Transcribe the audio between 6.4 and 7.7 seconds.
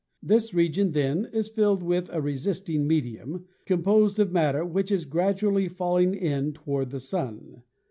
toward the Sun.